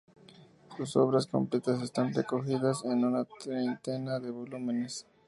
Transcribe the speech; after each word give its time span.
Sus 0.77 0.95
obras 0.95 1.27
completas 1.27 1.79
están 1.83 2.11
recogidas 2.15 2.83
en 2.85 3.05
una 3.05 3.23
treintena 3.23 4.19
de 4.19 4.31
volúmenes. 4.31 5.05